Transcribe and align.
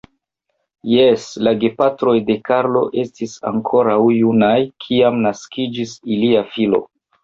Jes, 0.91 1.25
la 1.47 1.53
gepatroj 1.65 2.15
de 2.31 2.37
Karlo, 2.51 2.83
estis 3.05 3.37
ankoraŭ 3.53 4.01
junaj, 4.17 4.53
kiam 4.89 5.25
naskiĝis 5.31 5.99
ilia 6.15 6.49
filo. 6.55 6.87